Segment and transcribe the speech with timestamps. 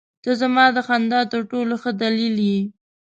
[0.23, 2.61] •ته زما د خندا تر ټولو ښه دلیل یې.